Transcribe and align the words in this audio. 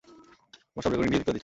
আমার 0.71 0.83
সব 0.83 0.91
recording 0.91 1.11
delete 1.11 1.25
করে 1.25 1.35
দিচ্ছি। 1.35 1.39